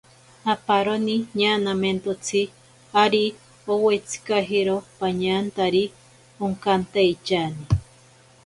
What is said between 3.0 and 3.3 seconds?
ari